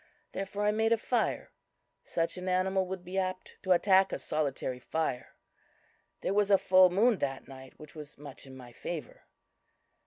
Therefore 0.31 0.63
I 0.63 0.71
made 0.71 0.91
a 0.91 0.97
fire. 0.97 1.51
Such 2.03 2.35
an 2.35 2.49
animal 2.49 2.87
would 2.87 3.05
be 3.05 3.19
apt 3.19 3.57
to 3.61 3.71
attack 3.71 4.11
a 4.11 4.17
solitary 4.17 4.79
fire. 4.79 5.35
There 6.21 6.33
was 6.33 6.49
a 6.49 6.57
full 6.57 6.89
moon 6.89 7.19
that 7.19 7.47
night, 7.47 7.75
which 7.79 7.93
was 7.93 8.17
much 8.17 8.47
in 8.47 8.57
my 8.57 8.71
favor. 8.73 9.25